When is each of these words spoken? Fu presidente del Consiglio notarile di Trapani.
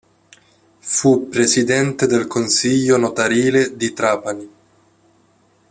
Fu 0.79 1.29
presidente 1.29 2.07
del 2.07 2.25
Consiglio 2.25 2.97
notarile 2.97 3.77
di 3.77 3.93
Trapani. 3.93 4.49